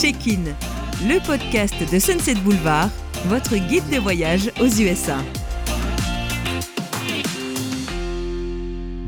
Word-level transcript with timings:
Check-in, 0.00 0.44
le 1.08 1.18
podcast 1.26 1.74
de 1.92 1.98
Sunset 1.98 2.36
Boulevard, 2.36 2.88
votre 3.26 3.56
guide 3.56 3.82
de 3.90 3.98
voyage 3.98 4.52
aux 4.60 4.68
USA. 4.68 5.18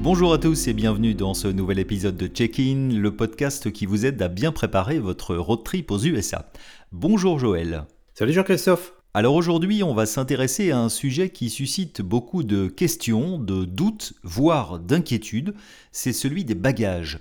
Bonjour 0.03 0.33
à 0.33 0.39
tous 0.39 0.67
et 0.67 0.73
bienvenue 0.73 1.15
dans 1.15 1.33
ce 1.33 1.47
nouvel 1.47 1.79
épisode 1.79 2.17
de 2.17 2.27
Check-in, 2.27 2.89
le 2.93 3.15
podcast 3.15 3.71
qui 3.71 3.87
vous 3.87 4.05
aide 4.05 4.21
à 4.21 4.27
bien 4.27 4.51
préparer 4.51 4.99
votre 4.99 5.37
road 5.37 5.63
trip 5.63 5.93
aux 5.93 6.01
USA. 6.01 6.51
Bonjour 6.91 7.39
Joël. 7.39 7.85
Salut 8.15 8.33
Jean-Christophe. 8.33 8.93
Alors 9.15 9.37
aujourd'hui, 9.37 9.85
on 9.85 9.95
va 9.95 10.07
s'intéresser 10.07 10.73
à 10.73 10.81
un 10.81 10.89
sujet 10.89 11.31
qui 11.31 11.51
suscite 11.51 12.03
beaucoup 12.03 12.43
de 12.43 12.67
questions, 12.67 13.39
de 13.39 13.65
doutes, 13.65 14.15
voire 14.25 14.81
d'inquiétudes, 14.81 15.55
c'est 15.93 16.13
celui 16.13 16.45
des 16.45 16.57
bagages. 16.57 17.21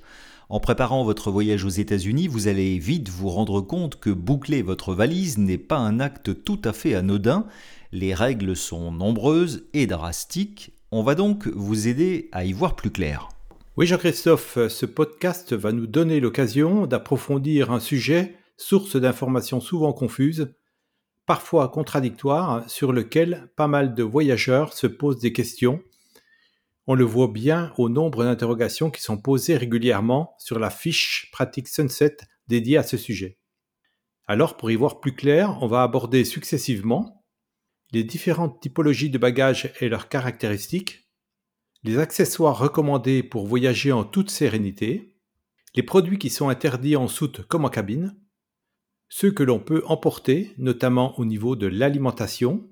En 0.51 0.59
préparant 0.59 1.03
votre 1.03 1.29
voyage 1.29 1.63
aux 1.63 1.69
États-Unis, 1.69 2.27
vous 2.27 2.47
allez 2.47 2.79
vite 2.79 3.07
vous 3.07 3.29
rendre 3.29 3.61
compte 3.61 3.99
que 3.99 4.09
boucler 4.09 4.63
votre 4.63 4.95
valise 4.95 5.37
n'est 5.37 5.59
pas 5.59 5.77
un 5.77 5.99
acte 5.99 6.43
tout 6.43 6.59
à 6.63 6.73
fait 6.73 6.95
anodin. 6.95 7.45
Les 7.91 8.15
règles 8.15 8.55
sont 8.55 8.91
nombreuses 8.91 9.67
et 9.73 9.85
drastiques. 9.85 10.73
On 10.91 11.03
va 11.03 11.13
donc 11.13 11.45
vous 11.49 11.87
aider 11.87 12.29
à 12.31 12.45
y 12.45 12.51
voir 12.51 12.75
plus 12.75 12.89
clair. 12.89 13.29
Oui 13.77 13.85
Jean-Christophe, 13.85 14.57
ce 14.69 14.87
podcast 14.87 15.53
va 15.53 15.71
nous 15.71 15.85
donner 15.85 16.19
l'occasion 16.19 16.87
d'approfondir 16.87 17.71
un 17.71 17.79
sujet, 17.79 18.35
source 18.57 18.95
d'informations 18.95 19.61
souvent 19.61 19.93
confuses, 19.93 20.51
parfois 21.27 21.69
contradictoire, 21.69 22.67
sur 22.67 22.91
lequel 22.91 23.51
pas 23.55 23.67
mal 23.67 23.93
de 23.93 24.01
voyageurs 24.01 24.73
se 24.73 24.87
posent 24.87 25.19
des 25.19 25.31
questions. 25.31 25.79
On 26.91 26.95
le 26.95 27.03
voit 27.03 27.27
bien 27.27 27.71
au 27.77 27.87
nombre 27.87 28.23
d'interrogations 28.23 28.89
qui 28.89 29.03
sont 29.03 29.19
posées 29.19 29.55
régulièrement 29.55 30.33
sur 30.39 30.57
la 30.57 30.71
fiche 30.71 31.29
pratique 31.31 31.67
Sunset 31.67 32.17
dédiée 32.47 32.77
à 32.77 32.83
ce 32.83 32.97
sujet. 32.97 33.37
Alors, 34.25 34.57
pour 34.57 34.71
y 34.71 34.75
voir 34.75 34.99
plus 34.99 35.13
clair, 35.13 35.59
on 35.61 35.67
va 35.67 35.83
aborder 35.83 36.25
successivement 36.25 37.23
les 37.91 38.03
différentes 38.03 38.59
typologies 38.59 39.11
de 39.11 39.19
bagages 39.19 39.71
et 39.81 39.87
leurs 39.87 40.09
caractéristiques, 40.09 41.11
les 41.83 41.99
accessoires 41.99 42.57
recommandés 42.57 43.21
pour 43.21 43.45
voyager 43.45 43.91
en 43.91 44.03
toute 44.03 44.31
sérénité, 44.31 45.15
les 45.75 45.83
produits 45.83 46.17
qui 46.17 46.31
sont 46.31 46.49
interdits 46.49 46.95
en 46.95 47.07
soute 47.07 47.45
comme 47.45 47.65
en 47.65 47.69
cabine, 47.69 48.19
ceux 49.09 49.29
que 49.29 49.43
l'on 49.43 49.59
peut 49.59 49.83
emporter, 49.85 50.55
notamment 50.57 51.19
au 51.19 51.25
niveau 51.25 51.55
de 51.55 51.67
l'alimentation, 51.67 52.67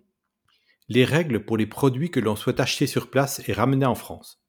les 0.89 1.05
règles 1.05 1.43
pour 1.43 1.57
les 1.57 1.67
produits 1.67 2.11
que 2.11 2.19
l'on 2.19 2.35
souhaite 2.35 2.59
acheter 2.59 2.88
sur 2.88 3.09
place 3.09 3.41
et 3.47 3.53
ramener 3.53 3.85
en 3.85 3.95
France. 3.95 4.41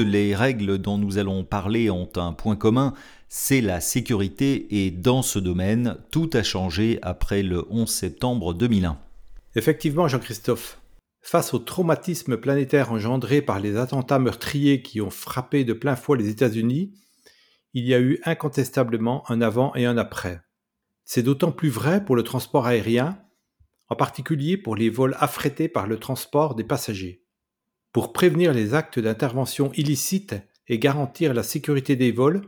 Les 0.00 0.34
règles 0.34 0.78
dont 0.78 0.98
nous 0.98 1.18
allons 1.18 1.44
parler 1.44 1.90
ont 1.90 2.08
un 2.16 2.32
point 2.32 2.56
commun, 2.56 2.94
c'est 3.28 3.60
la 3.60 3.80
sécurité 3.80 4.66
et 4.70 4.90
dans 4.90 5.22
ce 5.22 5.38
domaine, 5.38 5.96
tout 6.10 6.30
a 6.32 6.42
changé 6.42 6.98
après 7.02 7.42
le 7.42 7.64
11 7.70 7.88
septembre 7.88 8.54
2001. 8.54 8.98
Effectivement, 9.54 10.08
Jean-Christophe, 10.08 10.80
face 11.20 11.52
au 11.52 11.58
traumatisme 11.58 12.36
planétaire 12.36 12.92
engendré 12.92 13.42
par 13.42 13.60
les 13.60 13.76
attentats 13.76 14.18
meurtriers 14.18 14.82
qui 14.82 15.00
ont 15.00 15.10
frappé 15.10 15.64
de 15.64 15.72
plein 15.72 15.96
fouet 15.96 16.18
les 16.18 16.30
États-Unis, 16.30 16.92
il 17.74 17.84
y 17.84 17.94
a 17.94 18.00
eu 18.00 18.20
incontestablement 18.24 19.30
un 19.30 19.42
avant 19.42 19.74
et 19.74 19.84
un 19.84 19.98
après. 19.98 20.40
C'est 21.04 21.22
d'autant 21.22 21.52
plus 21.52 21.68
vrai 21.68 22.04
pour 22.04 22.16
le 22.16 22.22
transport 22.22 22.66
aérien, 22.66 23.18
en 23.88 23.96
particulier 23.96 24.56
pour 24.56 24.76
les 24.76 24.90
vols 24.90 25.16
affrétés 25.18 25.68
par 25.68 25.86
le 25.86 25.98
transport 25.98 26.54
des 26.54 26.64
passagers. 26.64 27.24
Pour 27.92 28.12
prévenir 28.12 28.52
les 28.52 28.74
actes 28.74 28.98
d'intervention 28.98 29.72
illicite 29.74 30.34
et 30.68 30.78
garantir 30.78 31.32
la 31.32 31.42
sécurité 31.42 31.96
des 31.96 32.12
vols, 32.12 32.42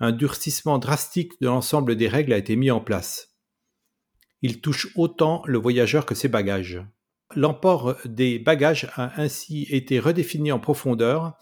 un 0.00 0.12
durcissement 0.12 0.78
drastique 0.78 1.40
de 1.40 1.46
l'ensemble 1.46 1.96
des 1.96 2.08
règles 2.08 2.32
a 2.32 2.38
été 2.38 2.56
mis 2.56 2.70
en 2.70 2.80
place. 2.80 3.34
Il 4.42 4.60
touche 4.60 4.88
autant 4.96 5.42
le 5.46 5.58
voyageur 5.58 6.04
que 6.04 6.14
ses 6.14 6.28
bagages. 6.28 6.82
L'emport 7.34 7.96
des 8.04 8.38
bagages 8.38 8.90
a 8.94 9.20
ainsi 9.20 9.66
été 9.70 9.98
redéfini 9.98 10.52
en 10.52 10.60
profondeur 10.60 11.38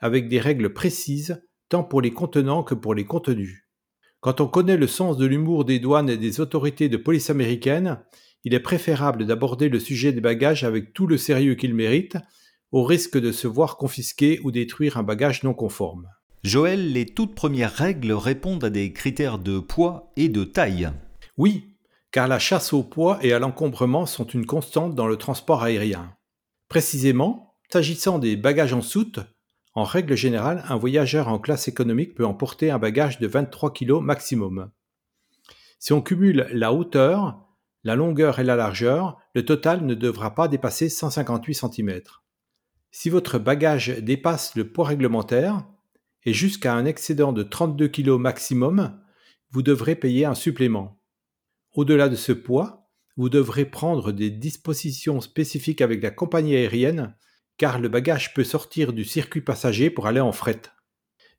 avec 0.00 0.28
des 0.28 0.40
règles 0.40 0.72
précises 0.72 1.42
tant 1.68 1.84
pour 1.84 2.02
les 2.02 2.10
contenants 2.10 2.64
que 2.64 2.74
pour 2.74 2.94
les 2.94 3.04
contenus. 3.04 3.64
Quand 4.18 4.40
on 4.40 4.48
connaît 4.48 4.76
le 4.76 4.88
sens 4.88 5.16
de 5.16 5.26
l'humour 5.26 5.64
des 5.64 5.78
douanes 5.78 6.10
et 6.10 6.16
des 6.16 6.40
autorités 6.40 6.88
de 6.88 6.96
police 6.96 7.30
américaines, 7.30 8.00
il 8.44 8.54
est 8.54 8.60
préférable 8.60 9.26
d'aborder 9.26 9.68
le 9.68 9.78
sujet 9.78 10.12
des 10.12 10.20
bagages 10.20 10.64
avec 10.64 10.92
tout 10.92 11.06
le 11.06 11.16
sérieux 11.16 11.54
qu'il 11.54 11.74
mérite 11.74 12.16
au 12.72 12.84
risque 12.84 13.18
de 13.18 13.32
se 13.32 13.46
voir 13.46 13.76
confisquer 13.76 14.40
ou 14.44 14.50
détruire 14.50 14.96
un 14.96 15.02
bagage 15.02 15.42
non 15.42 15.54
conforme. 15.54 16.08
Joël, 16.42 16.92
les 16.92 17.06
toutes 17.06 17.34
premières 17.34 17.74
règles 17.74 18.12
répondent 18.12 18.64
à 18.64 18.70
des 18.70 18.92
critères 18.92 19.38
de 19.38 19.58
poids 19.58 20.12
et 20.16 20.28
de 20.28 20.44
taille. 20.44 20.90
Oui, 21.36 21.76
car 22.12 22.28
la 22.28 22.38
chasse 22.38 22.72
au 22.72 22.82
poids 22.82 23.18
et 23.22 23.32
à 23.32 23.38
l'encombrement 23.38 24.06
sont 24.06 24.26
une 24.26 24.46
constante 24.46 24.94
dans 24.94 25.06
le 25.06 25.16
transport 25.16 25.62
aérien. 25.62 26.14
Précisément, 26.68 27.56
s'agissant 27.70 28.18
des 28.18 28.36
bagages 28.36 28.72
en 28.72 28.80
soute, 28.80 29.20
en 29.74 29.84
règle 29.84 30.16
générale, 30.16 30.64
un 30.68 30.76
voyageur 30.76 31.28
en 31.28 31.38
classe 31.38 31.68
économique 31.68 32.14
peut 32.14 32.26
emporter 32.26 32.70
un 32.70 32.78
bagage 32.78 33.18
de 33.18 33.26
23 33.26 33.72
kg 33.72 34.00
maximum. 34.00 34.70
Si 35.78 35.92
on 35.92 36.02
cumule 36.02 36.48
la 36.52 36.72
hauteur, 36.72 37.46
la 37.84 37.94
longueur 37.94 38.38
et 38.40 38.44
la 38.44 38.56
largeur, 38.56 39.18
le 39.34 39.44
total 39.44 39.86
ne 39.86 39.94
devra 39.94 40.34
pas 40.34 40.48
dépasser 40.48 40.88
158 40.88 41.54
cm. 41.54 42.00
Si 42.90 43.08
votre 43.08 43.38
bagage 43.38 43.88
dépasse 44.00 44.56
le 44.56 44.72
poids 44.72 44.88
réglementaire 44.88 45.64
et 46.24 46.32
jusqu'à 46.32 46.74
un 46.74 46.84
excédent 46.84 47.32
de 47.32 47.42
32 47.42 47.88
kg 47.88 48.10
maximum, 48.18 49.00
vous 49.50 49.62
devrez 49.62 49.94
payer 49.96 50.24
un 50.24 50.34
supplément. 50.34 51.00
Au-delà 51.72 52.08
de 52.08 52.16
ce 52.16 52.32
poids, 52.32 52.90
vous 53.16 53.28
devrez 53.28 53.64
prendre 53.64 54.12
des 54.12 54.30
dispositions 54.30 55.20
spécifiques 55.20 55.80
avec 55.80 56.02
la 56.02 56.10
compagnie 56.10 56.56
aérienne 56.56 57.14
car 57.58 57.78
le 57.78 57.88
bagage 57.88 58.32
peut 58.32 58.44
sortir 58.44 58.94
du 58.94 59.04
circuit 59.04 59.42
passager 59.42 59.90
pour 59.90 60.06
aller 60.06 60.20
en 60.20 60.32
fret. 60.32 60.62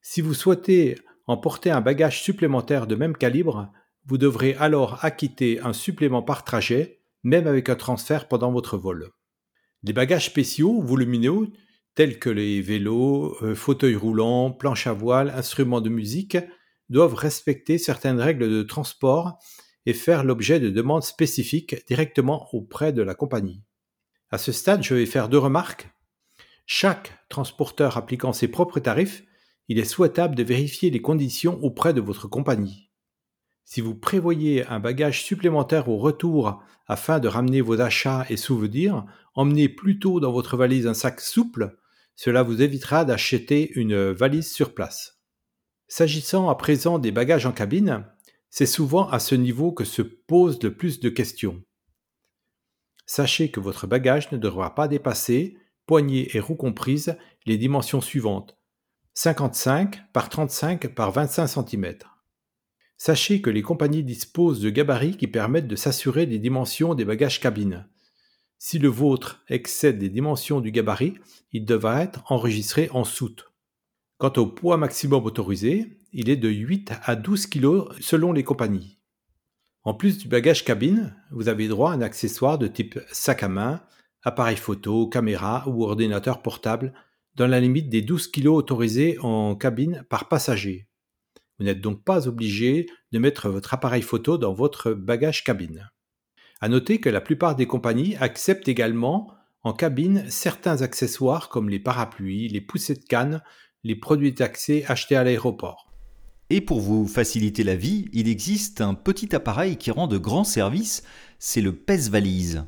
Si 0.03 0.21
vous 0.21 0.35
souhaitez 0.35 0.99
emporter 1.25 1.71
un 1.71 1.81
bagage 1.81 2.21
supplémentaire 2.21 2.85
de 2.85 2.95
même 2.95 3.17
calibre, 3.17 3.71
vous 4.05 4.17
devrez 4.17 4.53
alors 4.55 5.03
acquitter 5.03 5.59
un 5.61 5.73
supplément 5.73 6.21
par 6.21 6.43
trajet, 6.43 7.01
même 7.23 7.47
avec 7.47 7.69
un 7.69 7.75
transfert 7.75 8.27
pendant 8.27 8.51
votre 8.51 8.77
vol. 8.77 9.09
Les 9.83 9.93
bagages 9.93 10.27
spéciaux, 10.27 10.81
volumineux, 10.81 11.47
tels 11.95 12.19
que 12.19 12.29
les 12.29 12.61
vélos, 12.61 13.35
euh, 13.41 13.55
fauteuils 13.55 13.95
roulants, 13.95 14.51
planches 14.51 14.87
à 14.87 14.93
voile, 14.93 15.29
instruments 15.31 15.81
de 15.81 15.89
musique, 15.89 16.37
doivent 16.89 17.15
respecter 17.15 17.77
certaines 17.77 18.19
règles 18.19 18.49
de 18.49 18.63
transport 18.63 19.39
et 19.85 19.93
faire 19.93 20.23
l'objet 20.23 20.59
de 20.59 20.69
demandes 20.69 21.03
spécifiques 21.03 21.85
directement 21.87 22.47
auprès 22.53 22.93
de 22.93 23.01
la 23.01 23.15
compagnie. 23.15 23.63
À 24.29 24.37
ce 24.37 24.51
stade, 24.51 24.83
je 24.83 24.93
vais 24.93 25.05
faire 25.05 25.29
deux 25.29 25.39
remarques. 25.39 25.89
Chaque 26.67 27.11
transporteur 27.27 27.97
appliquant 27.97 28.33
ses 28.33 28.47
propres 28.47 28.79
tarifs, 28.79 29.23
il 29.67 29.79
est 29.79 29.85
souhaitable 29.85 30.35
de 30.35 30.43
vérifier 30.43 30.91
les 30.91 31.01
conditions 31.01 31.59
auprès 31.63 31.93
de 31.93 32.01
votre 32.01 32.27
compagnie. 32.27 32.90
Si 33.73 33.79
vous 33.79 33.95
prévoyez 33.95 34.67
un 34.67 34.81
bagage 34.81 35.23
supplémentaire 35.23 35.87
au 35.87 35.95
retour 35.95 36.61
afin 36.87 37.19
de 37.19 37.29
ramener 37.29 37.61
vos 37.61 37.79
achats 37.79 38.25
et 38.29 38.35
souvenirs, 38.35 39.05
emmenez 39.33 39.69
plutôt 39.69 40.19
dans 40.19 40.33
votre 40.33 40.57
valise 40.57 40.87
un 40.87 40.93
sac 40.93 41.21
souple, 41.21 41.77
cela 42.17 42.43
vous 42.43 42.61
évitera 42.61 43.05
d'acheter 43.05 43.71
une 43.79 44.11
valise 44.11 44.51
sur 44.51 44.73
place. 44.73 45.21
S'agissant 45.87 46.49
à 46.49 46.55
présent 46.55 46.99
des 46.99 47.13
bagages 47.13 47.45
en 47.45 47.53
cabine, 47.53 48.05
c'est 48.49 48.65
souvent 48.65 49.07
à 49.07 49.19
ce 49.19 49.35
niveau 49.35 49.71
que 49.71 49.85
se 49.85 50.01
posent 50.01 50.61
le 50.61 50.75
plus 50.75 50.99
de 50.99 51.07
questions. 51.07 51.63
Sachez 53.05 53.51
que 53.51 53.61
votre 53.61 53.87
bagage 53.87 54.33
ne 54.33 54.37
devra 54.37 54.75
pas 54.75 54.89
dépasser, 54.89 55.55
poignée 55.85 56.35
et 56.35 56.41
roues 56.41 56.55
comprises, 56.55 57.15
les 57.45 57.57
dimensions 57.57 58.01
suivantes 58.01 58.57
55 59.13 60.11
par 60.11 60.27
35 60.27 60.93
par 60.93 61.11
25 61.11 61.47
cm. 61.47 62.10
Sachez 63.03 63.41
que 63.41 63.49
les 63.49 63.63
compagnies 63.63 64.03
disposent 64.03 64.61
de 64.61 64.69
gabarits 64.69 65.17
qui 65.17 65.25
permettent 65.25 65.67
de 65.67 65.75
s'assurer 65.75 66.27
des 66.27 66.37
dimensions 66.37 66.93
des 66.93 67.03
bagages 67.03 67.39
cabines. 67.39 67.87
Si 68.59 68.77
le 68.77 68.89
vôtre 68.89 69.41
excède 69.49 69.99
les 69.99 70.09
dimensions 70.09 70.61
du 70.61 70.69
gabarit, 70.69 71.15
il 71.51 71.65
devra 71.65 72.03
être 72.03 72.21
enregistré 72.31 72.91
en 72.93 73.03
soute. 73.03 73.51
Quant 74.19 74.33
au 74.37 74.45
poids 74.45 74.77
maximum 74.77 75.25
autorisé, 75.25 75.97
il 76.13 76.29
est 76.29 76.35
de 76.35 76.49
8 76.49 76.93
à 77.03 77.15
12 77.15 77.47
kg 77.47 77.85
selon 77.99 78.33
les 78.33 78.43
compagnies. 78.43 78.99
En 79.81 79.95
plus 79.95 80.19
du 80.19 80.27
bagage 80.27 80.63
cabine, 80.63 81.15
vous 81.31 81.49
avez 81.49 81.67
droit 81.67 81.93
à 81.93 81.95
un 81.95 82.01
accessoire 82.01 82.59
de 82.59 82.67
type 82.67 82.99
sac 83.11 83.41
à 83.41 83.49
main, 83.49 83.81
appareil 84.21 84.57
photo, 84.57 85.07
caméra 85.07 85.63
ou 85.67 85.85
ordinateur 85.85 86.43
portable, 86.43 86.93
dans 87.33 87.47
la 87.47 87.61
limite 87.61 87.89
des 87.89 88.03
12 88.03 88.27
kg 88.27 88.49
autorisés 88.49 89.17
en 89.23 89.55
cabine 89.55 90.05
par 90.07 90.27
passager. 90.27 90.90
Vous 91.61 91.67
n'êtes 91.67 91.79
donc 91.79 92.03
pas 92.03 92.27
obligé 92.27 92.87
de 93.11 93.19
mettre 93.19 93.47
votre 93.47 93.75
appareil 93.75 94.01
photo 94.01 94.39
dans 94.39 94.51
votre 94.51 94.93
bagage 94.93 95.43
cabine. 95.43 95.91
À 96.59 96.69
noter 96.69 96.99
que 96.99 97.07
la 97.07 97.21
plupart 97.21 97.55
des 97.55 97.67
compagnies 97.67 98.15
acceptent 98.15 98.67
également 98.67 99.31
en 99.61 99.71
cabine 99.71 100.25
certains 100.27 100.81
accessoires 100.81 101.49
comme 101.49 101.69
les 101.69 101.77
parapluies, 101.77 102.47
les 102.47 102.61
poussées 102.61 102.95
de 102.95 103.05
canne, 103.05 103.43
les 103.83 103.95
produits 103.95 104.33
taxés 104.33 104.85
achetés 104.87 105.15
à 105.15 105.23
l'aéroport. 105.23 105.87
Et 106.49 106.61
pour 106.61 106.81
vous 106.81 107.05
faciliter 107.05 107.63
la 107.63 107.75
vie, 107.75 108.09
il 108.11 108.27
existe 108.27 108.81
un 108.81 108.95
petit 108.95 109.35
appareil 109.35 109.77
qui 109.77 109.91
rend 109.91 110.07
de 110.07 110.17
grands 110.17 110.43
services, 110.43 111.03
c'est 111.37 111.61
le 111.61 111.75
pèse-valise. 111.75 112.65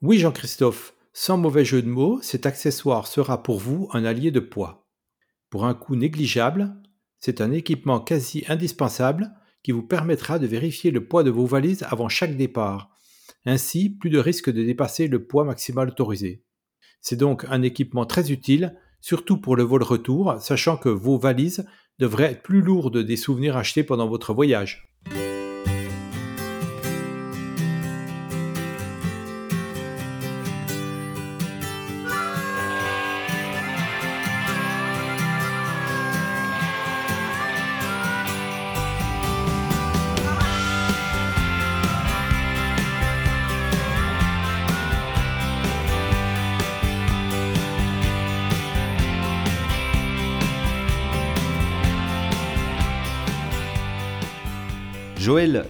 Oui 0.00 0.18
Jean-Christophe, 0.18 0.94
sans 1.12 1.36
mauvais 1.36 1.64
jeu 1.64 1.80
de 1.80 1.88
mots, 1.88 2.20
cet 2.22 2.44
accessoire 2.44 3.06
sera 3.06 3.44
pour 3.44 3.60
vous 3.60 3.88
un 3.92 4.04
allié 4.04 4.32
de 4.32 4.40
poids. 4.40 4.88
Pour 5.48 5.64
un 5.64 5.74
coût 5.74 5.94
négligeable, 5.94 6.74
c'est 7.24 7.40
un 7.40 7.52
équipement 7.52 8.00
quasi 8.00 8.44
indispensable 8.48 9.32
qui 9.62 9.70
vous 9.70 9.84
permettra 9.84 10.40
de 10.40 10.46
vérifier 10.48 10.90
le 10.90 11.06
poids 11.06 11.22
de 11.22 11.30
vos 11.30 11.46
valises 11.46 11.84
avant 11.88 12.08
chaque 12.08 12.36
départ. 12.36 12.90
Ainsi, 13.46 13.90
plus 13.90 14.10
de 14.10 14.18
risque 14.18 14.50
de 14.50 14.64
dépasser 14.64 15.06
le 15.06 15.24
poids 15.24 15.44
maximal 15.44 15.88
autorisé. 15.88 16.42
C'est 17.00 17.16
donc 17.16 17.46
un 17.48 17.62
équipement 17.62 18.06
très 18.06 18.32
utile, 18.32 18.76
surtout 19.00 19.40
pour 19.40 19.54
le 19.54 19.62
vol 19.62 19.84
retour, 19.84 20.34
sachant 20.40 20.76
que 20.76 20.88
vos 20.88 21.16
valises 21.16 21.64
devraient 22.00 22.32
être 22.32 22.42
plus 22.42 22.60
lourdes 22.60 22.98
des 22.98 23.16
souvenirs 23.16 23.56
achetés 23.56 23.84
pendant 23.84 24.08
votre 24.08 24.34
voyage. 24.34 24.91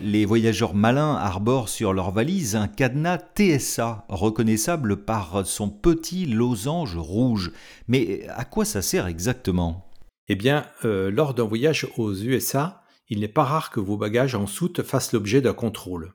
Les 0.00 0.25
voyageurs 0.25 0.75
malins 0.75 1.17
arborent 1.17 1.69
sur 1.69 1.93
leur 1.93 2.11
valise 2.11 2.56
un 2.56 2.69
cadenas 2.69 3.19
TSA, 3.37 4.05
reconnaissable 4.08 5.05
par 5.05 5.46
son 5.46 5.69
petit 5.69 6.26
losange 6.26 6.96
rouge. 6.96 7.52
Mais 7.88 8.26
à 8.29 8.44
quoi 8.44 8.64
ça 8.64 8.82
sert 8.82 9.06
exactement? 9.06 9.90
Eh 10.29 10.37
bien, 10.37 10.67
euh, 10.84 11.11
lors 11.11 11.34
d'un 11.34 11.44
voyage 11.44 11.87
aux 11.96 12.14
USA, 12.14 12.82
il 13.08 13.20
n'est 13.20 13.29
pas 13.29 13.44
rare 13.44 13.70
que 13.70 13.81
vos 13.81 13.96
bagages 13.96 14.34
en 14.34 14.46
soute 14.46 14.82
fassent 14.82 15.12
l'objet 15.12 15.40
d'un 15.40 15.55
contrôle. 15.55 16.14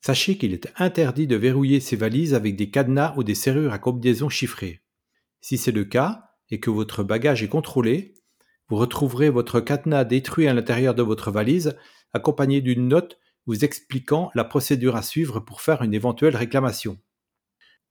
Sachez 0.00 0.36
qu'il 0.36 0.52
est 0.52 0.72
interdit 0.78 1.26
de 1.26 1.36
verrouiller 1.36 1.78
ces 1.78 1.96
valises 1.96 2.34
avec 2.34 2.56
des 2.56 2.70
cadenas 2.70 3.14
ou 3.16 3.22
des 3.22 3.36
serrures 3.36 3.72
à 3.72 3.78
combinaison 3.78 4.28
chiffrées. 4.28 4.80
Si 5.40 5.58
c'est 5.58 5.72
le 5.72 5.84
cas, 5.84 6.30
et 6.50 6.60
que 6.60 6.70
votre 6.70 7.02
bagage 7.02 7.42
est 7.42 7.48
contrôlé, 7.48 8.14
vous 8.68 8.76
retrouverez 8.76 9.30
votre 9.30 9.60
cadenas 9.60 10.04
détruit 10.04 10.48
à 10.48 10.54
l'intérieur 10.54 10.94
de 10.94 11.02
votre 11.02 11.30
valise 11.30 11.76
accompagné 12.12 12.60
d'une 12.60 12.88
note 12.88 13.18
vous 13.46 13.64
expliquant 13.64 14.30
la 14.34 14.44
procédure 14.44 14.96
à 14.96 15.02
suivre 15.02 15.40
pour 15.40 15.60
faire 15.60 15.82
une 15.82 15.94
éventuelle 15.94 16.36
réclamation. 16.36 16.98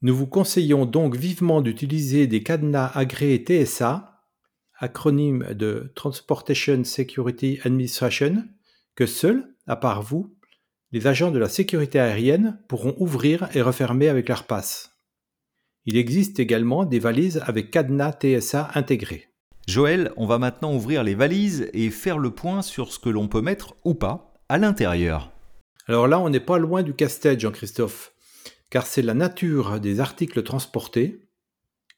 Nous 0.01 0.15
vous 0.15 0.27
conseillons 0.27 0.85
donc 0.85 1.15
vivement 1.15 1.61
d'utiliser 1.61 2.25
des 2.27 2.41
cadenas 2.41 2.91
agréés 2.95 3.43
TSA, 3.45 4.23
acronyme 4.79 5.53
de 5.53 5.91
Transportation 5.95 6.83
Security 6.83 7.59
Administration, 7.63 8.43
que 8.95 9.05
seuls, 9.05 9.55
à 9.67 9.75
part 9.75 10.01
vous, 10.01 10.35
les 10.91 11.07
agents 11.07 11.31
de 11.31 11.39
la 11.39 11.49
sécurité 11.49 11.99
aérienne 11.99 12.59
pourront 12.67 12.95
ouvrir 12.97 13.47
et 13.55 13.61
refermer 13.61 14.09
avec 14.09 14.27
leur 14.27 14.45
passe. 14.45 14.91
Il 15.85 15.97
existe 15.97 16.39
également 16.39 16.85
des 16.85 16.99
valises 16.99 17.41
avec 17.45 17.71
cadenas 17.71 18.13
TSA 18.13 18.71
intégrés. 18.73 19.30
Joël, 19.67 20.11
on 20.17 20.25
va 20.25 20.37
maintenant 20.37 20.73
ouvrir 20.73 21.03
les 21.03 21.15
valises 21.15 21.69
et 21.73 21.89
faire 21.89 22.17
le 22.17 22.31
point 22.31 22.61
sur 22.61 22.91
ce 22.91 22.99
que 22.99 23.09
l'on 23.09 23.27
peut 23.27 23.41
mettre 23.41 23.75
ou 23.85 23.93
pas 23.93 24.33
à 24.49 24.57
l'intérieur. 24.57 25.31
Alors 25.87 26.07
là, 26.07 26.19
on 26.19 26.29
n'est 26.29 26.39
pas 26.39 26.57
loin 26.57 26.83
du 26.83 26.93
casse-tête, 26.93 27.39
Jean-Christophe, 27.39 28.13
car 28.69 28.85
c'est 28.85 29.01
la 29.01 29.13
nature 29.13 29.79
des 29.79 29.99
articles 29.99 30.43
transportés, 30.43 31.29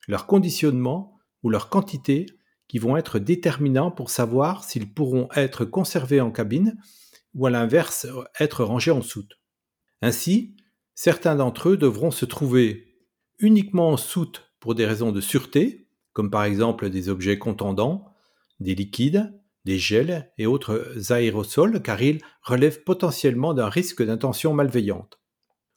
leur 0.07 0.25
conditionnement 0.25 1.17
ou 1.41 1.49
leur 1.49 1.69
quantité 1.69 2.25
qui 2.67 2.79
vont 2.79 2.97
être 2.97 3.19
déterminants 3.19 3.91
pour 3.91 4.09
savoir 4.09 4.63
s'ils 4.63 4.93
pourront 4.93 5.29
être 5.35 5.65
conservés 5.65 6.21
en 6.21 6.31
cabine 6.31 6.77
ou 7.33 7.45
à 7.45 7.49
l'inverse 7.49 8.07
être 8.39 8.63
rangés 8.63 8.91
en 8.91 9.01
soute. 9.01 9.39
Ainsi, 10.01 10.55
certains 10.95 11.35
d'entre 11.35 11.69
eux 11.69 11.77
devront 11.77 12.11
se 12.11 12.25
trouver 12.25 12.97
uniquement 13.39 13.91
en 13.91 13.97
soute 13.97 14.51
pour 14.59 14.75
des 14.75 14.85
raisons 14.85 15.11
de 15.11 15.21
sûreté, 15.21 15.82
comme 16.13 16.29
par 16.31 16.43
exemple 16.43 16.89
des 16.89 17.09
objets 17.09 17.37
contendants, 17.37 18.05
des 18.59 18.75
liquides, 18.75 19.33
des 19.65 19.77
gels 19.77 20.31
et 20.37 20.45
autres 20.45 21.11
aérosols, 21.11 21.81
car 21.81 22.01
ils 22.01 22.21
relèvent 22.41 22.83
potentiellement 22.83 23.53
d'un 23.53 23.69
risque 23.69 24.03
d'intention 24.03 24.53
malveillante. 24.53 25.19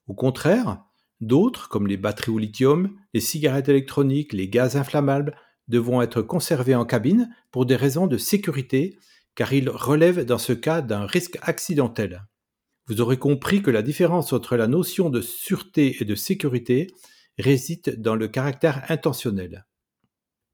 Au 0.06 0.14
contraire, 0.14 0.84
d'autres, 1.20 1.68
comme 1.68 1.86
les 1.86 1.96
batteries 1.96 2.32
au 2.32 2.38
lithium, 2.38 2.96
les 3.14 3.20
cigarettes 3.20 3.68
électroniques, 3.68 4.32
les 4.32 4.48
gaz 4.48 4.76
inflammables, 4.76 5.36
devront 5.68 6.02
être 6.02 6.22
conservés 6.22 6.74
en 6.74 6.84
cabine 6.84 7.34
pour 7.50 7.66
des 7.66 7.76
raisons 7.76 8.06
de 8.06 8.18
sécurité, 8.18 8.98
car 9.34 9.52
ils 9.52 9.68
relèvent 9.68 10.24
dans 10.24 10.38
ce 10.38 10.52
cas 10.52 10.80
d'un 10.80 11.06
risque 11.06 11.38
accidentel. 11.42 12.24
Vous 12.86 13.00
aurez 13.00 13.18
compris 13.18 13.62
que 13.62 13.70
la 13.70 13.82
différence 13.82 14.32
entre 14.32 14.56
la 14.56 14.68
notion 14.68 15.10
de 15.10 15.20
sûreté 15.20 15.96
et 16.00 16.04
de 16.04 16.14
sécurité 16.14 16.86
réside 17.38 18.00
dans 18.00 18.14
le 18.14 18.28
caractère 18.28 18.84
intentionnel. 18.88 19.66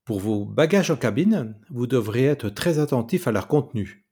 Pour 0.05 0.19
vos 0.19 0.45
bagages 0.45 0.91
en 0.91 0.97
cabine, 0.97 1.55
vous 1.71 1.87
devrez 1.87 2.25
être 2.25 2.49
très 2.49 2.81
attentif 2.81 3.29
à 3.29 3.33
leur 3.33 3.47
contenu. 3.47 4.05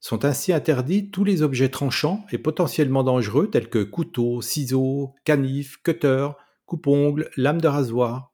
Sont 0.00 0.24
ainsi 0.24 0.52
interdits 0.52 1.10
tous 1.10 1.22
les 1.22 1.42
objets 1.42 1.68
tranchants 1.68 2.26
et 2.32 2.38
potentiellement 2.38 3.04
dangereux 3.04 3.48
tels 3.48 3.68
que 3.68 3.84
couteaux, 3.84 4.42
ciseaux, 4.42 5.14
canifs, 5.24 5.76
cutters, 5.84 6.34
coupe-ongles, 6.66 7.30
lames 7.36 7.60
de 7.60 7.68
rasoir. 7.68 8.32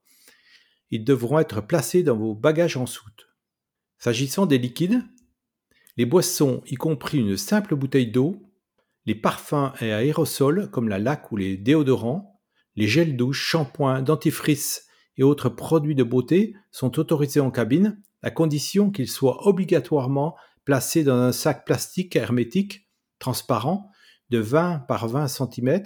Ils 0.91 1.05
devront 1.05 1.38
être 1.38 1.61
placés 1.61 2.03
dans 2.03 2.17
vos 2.17 2.35
bagages 2.35 2.79
en 2.79 2.87
soute. 2.87 3.29
S'agissant 3.99 4.47
des 4.47 4.59
liquides, 4.59 5.03
les 5.99 6.07
boissons, 6.07 6.62
y 6.67 6.76
compris 6.76 7.19
une 7.19 7.37
simple 7.37 7.75
bouteille 7.75 8.11
d'eau, 8.11 8.43
les 9.05 9.15
parfums 9.15 9.73
et 9.83 9.93
aérosols 9.93 10.71
comme 10.71 10.88
la 10.88 10.99
laque 10.99 11.31
ou 11.31 11.37
les 11.37 11.59
déodorants, 11.59 12.41
les 12.75 12.88
gels 12.88 13.17
douche, 13.17 13.43
shampoings, 13.43 14.00
dentifrices 14.00 14.86
et 15.16 15.23
autres 15.23 15.49
produits 15.49 15.94
de 15.94 16.04
beauté 16.04 16.54
sont 16.70 16.99
autorisés 16.99 17.40
en 17.40 17.50
cabine 17.50 18.00
à 18.23 18.30
condition 18.30 18.90
qu'ils 18.90 19.08
soient 19.08 19.46
obligatoirement 19.46 20.37
placés 20.64 21.04
dans 21.04 21.16
un 21.16 21.32
sac 21.32 21.64
plastique 21.64 22.16
hermétique 22.16 22.88
transparent 23.18 23.90
de 24.30 24.38
20 24.38 24.80
par 24.80 25.08
20 25.08 25.28
cm 25.28 25.82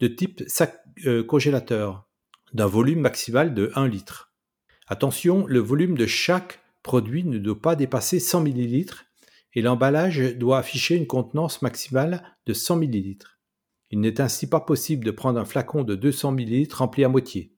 de 0.00 0.08
type 0.08 0.42
sac 0.46 0.80
euh, 1.06 1.22
congélateur 1.22 2.08
d'un 2.52 2.66
volume 2.66 3.00
maximal 3.00 3.54
de 3.54 3.70
1 3.74 3.88
litre. 3.88 4.32
Attention, 4.88 5.46
le 5.46 5.58
volume 5.58 5.96
de 5.96 6.06
chaque 6.06 6.60
produit 6.82 7.24
ne 7.24 7.38
doit 7.38 7.60
pas 7.60 7.76
dépasser 7.76 8.20
100 8.20 8.46
ml 8.46 8.94
et 9.54 9.62
l'emballage 9.62 10.36
doit 10.36 10.58
afficher 10.58 10.96
une 10.96 11.06
contenance 11.06 11.62
maximale 11.62 12.22
de 12.46 12.52
100 12.52 12.82
ml. 12.82 13.16
Il 13.90 14.00
n'est 14.00 14.20
ainsi 14.20 14.48
pas 14.48 14.60
possible 14.60 15.04
de 15.04 15.10
prendre 15.10 15.40
un 15.40 15.44
flacon 15.44 15.82
de 15.82 15.94
200 15.94 16.32
ml 16.32 16.74
rempli 16.74 17.04
à 17.04 17.08
moitié. 17.08 17.55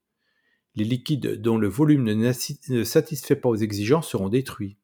Les 0.75 0.85
liquides 0.85 1.41
dont 1.41 1.59
le 1.59 1.69
volume 1.69 2.05
ne 2.05 2.85
satisfait 2.85 3.37
pas 3.37 3.49
aux 3.49 3.57
exigences 3.57 4.09
seront 4.09 4.29
détruits. 4.29 4.77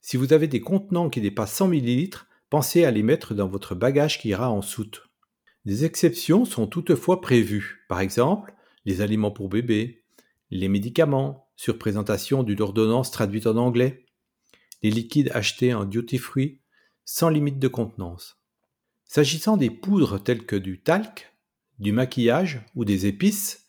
Si 0.00 0.16
vous 0.16 0.32
avez 0.32 0.48
des 0.48 0.60
contenants 0.60 1.10
qui 1.10 1.20
dépassent 1.20 1.54
100 1.54 1.72
ml, 1.72 2.08
pensez 2.50 2.84
à 2.84 2.90
les 2.90 3.02
mettre 3.02 3.34
dans 3.34 3.48
votre 3.48 3.74
bagage 3.74 4.18
qui 4.18 4.28
ira 4.28 4.50
en 4.50 4.62
soute. 4.62 5.08
Des 5.64 5.84
exceptions 5.84 6.44
sont 6.44 6.66
toutefois 6.66 7.20
prévues, 7.20 7.84
par 7.88 8.00
exemple 8.00 8.54
les 8.84 9.00
aliments 9.00 9.30
pour 9.30 9.48
bébé, 9.48 10.04
les 10.50 10.68
médicaments, 10.68 11.48
sur 11.56 11.78
présentation 11.78 12.42
d'une 12.42 12.60
ordonnance 12.60 13.10
traduite 13.10 13.46
en 13.46 13.56
anglais, 13.56 14.06
les 14.82 14.90
liquides 14.90 15.30
achetés 15.32 15.74
en 15.74 15.84
duty 15.84 16.18
free, 16.18 16.60
sans 17.04 17.28
limite 17.28 17.58
de 17.58 17.68
contenance. 17.68 18.42
S'agissant 19.04 19.56
des 19.56 19.70
poudres 19.70 20.22
telles 20.22 20.44
que 20.44 20.56
du 20.56 20.80
talc, 20.80 21.32
du 21.78 21.92
maquillage 21.92 22.64
ou 22.74 22.84
des 22.84 23.06
épices, 23.06 23.61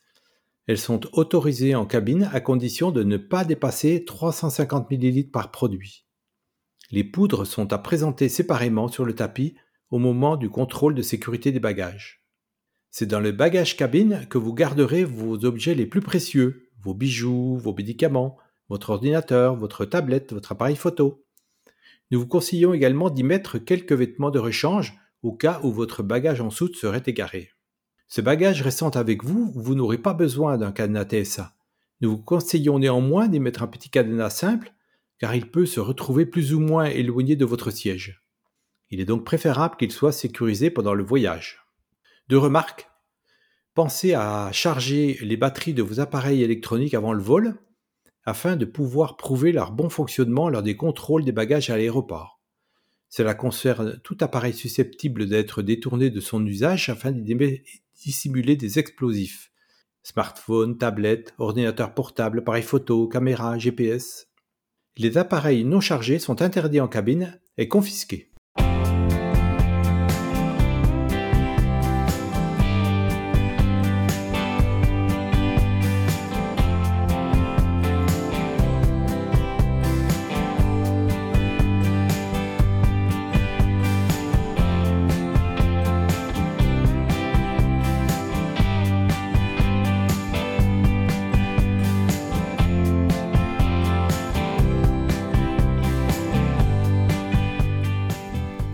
elles 0.67 0.77
sont 0.77 1.01
autorisées 1.13 1.75
en 1.75 1.85
cabine 1.85 2.29
à 2.31 2.39
condition 2.39 2.91
de 2.91 3.03
ne 3.03 3.17
pas 3.17 3.43
dépasser 3.43 4.05
350 4.05 4.91
ml 4.91 5.29
par 5.29 5.51
produit. 5.51 6.05
Les 6.91 7.03
poudres 7.03 7.45
sont 7.45 7.73
à 7.73 7.77
présenter 7.77 8.29
séparément 8.29 8.87
sur 8.87 9.03
le 9.03 9.15
tapis 9.15 9.55
au 9.89 9.99
moment 9.99 10.37
du 10.37 10.49
contrôle 10.49 10.95
de 10.95 11.01
sécurité 11.01 11.51
des 11.51 11.59
bagages. 11.59 12.23
C'est 12.91 13.07
dans 13.07 13.19
le 13.19 13.31
bagage 13.31 13.75
cabine 13.75 14.27
que 14.29 14.37
vous 14.37 14.53
garderez 14.53 15.03
vos 15.03 15.45
objets 15.45 15.75
les 15.75 15.85
plus 15.85 16.01
précieux, 16.01 16.69
vos 16.79 16.93
bijoux, 16.93 17.57
vos 17.57 17.73
médicaments, 17.73 18.37
votre 18.69 18.91
ordinateur, 18.91 19.55
votre 19.55 19.85
tablette, 19.85 20.33
votre 20.33 20.51
appareil 20.51 20.75
photo. 20.75 21.25
Nous 22.11 22.19
vous 22.19 22.27
conseillons 22.27 22.73
également 22.73 23.09
d'y 23.09 23.23
mettre 23.23 23.57
quelques 23.57 23.93
vêtements 23.93 24.31
de 24.31 24.39
rechange 24.39 24.93
au 25.23 25.33
cas 25.33 25.59
où 25.63 25.71
votre 25.71 26.03
bagage 26.03 26.41
en 26.41 26.49
soute 26.49 26.75
serait 26.75 27.03
égaré. 27.05 27.52
Ce 28.15 28.21
bagage 28.21 28.61
restant 28.61 28.91
avec 28.91 29.23
vous, 29.23 29.51
vous 29.55 29.73
n'aurez 29.73 29.97
pas 29.97 30.13
besoin 30.13 30.59
d'un 30.59 30.71
cadenas 30.71 31.05
TSA. 31.05 31.55
Nous 31.99 32.11
vous 32.11 32.21
conseillons 32.21 32.77
néanmoins 32.77 33.27
d'y 33.27 33.39
mettre 33.39 33.63
un 33.63 33.67
petit 33.67 33.89
cadenas 33.89 34.29
simple, 34.29 34.71
car 35.17 35.33
il 35.33 35.49
peut 35.49 35.65
se 35.65 35.79
retrouver 35.79 36.27
plus 36.27 36.53
ou 36.53 36.59
moins 36.59 36.85
éloigné 36.85 37.35
de 37.35 37.43
votre 37.43 37.71
siège. 37.71 38.21
Il 38.91 38.99
est 38.99 39.05
donc 39.05 39.25
préférable 39.25 39.77
qu'il 39.77 39.91
soit 39.91 40.11
sécurisé 40.11 40.69
pendant 40.69 40.93
le 40.93 41.03
voyage. 41.03 41.65
Deux 42.29 42.37
remarques. 42.37 42.87
Pensez 43.73 44.13
à 44.13 44.51
charger 44.51 45.17
les 45.23 45.35
batteries 45.35 45.73
de 45.73 45.81
vos 45.81 45.99
appareils 45.99 46.43
électroniques 46.43 46.93
avant 46.93 47.13
le 47.13 47.23
vol, 47.23 47.55
afin 48.25 48.57
de 48.57 48.65
pouvoir 48.65 49.17
prouver 49.17 49.51
leur 49.51 49.71
bon 49.71 49.89
fonctionnement 49.89 50.49
lors 50.49 50.61
des 50.61 50.77
contrôles 50.77 51.25
des 51.25 51.31
bagages 51.31 51.71
à 51.71 51.77
l'aéroport. 51.77 52.42
Cela 53.15 53.35
concerne 53.35 53.99
tout 54.03 54.17
appareil 54.21 54.55
susceptible 54.55 55.27
d'être 55.27 55.61
détourné 55.61 56.09
de 56.09 56.19
son 56.19 56.43
usage 56.47 56.89
afin 56.89 57.11
d'y 57.11 57.61
dissimuler 58.03 58.55
des 58.55 58.79
explosifs. 58.79 59.51
Smartphone, 60.01 60.79
tablette, 60.79 61.35
ordinateur 61.37 61.93
portable, 61.93 62.39
appareil 62.39 62.63
photo, 62.63 63.07
caméra, 63.07 63.59
GPS. 63.59 64.29
Les 64.97 65.19
appareils 65.19 65.63
non 65.63 65.79
chargés 65.79 66.17
sont 66.17 66.41
interdits 66.41 66.81
en 66.81 66.87
cabine 66.87 67.39
et 67.59 67.67
confisqués. 67.67 68.32